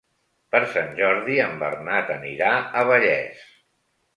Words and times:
Per 0.55 0.61
Sant 0.71 0.95
Jordi 0.99 1.37
en 1.45 1.53
Bernat 1.65 2.09
anirà 2.17 2.51
a 2.81 2.85
Vallés. 2.93 3.45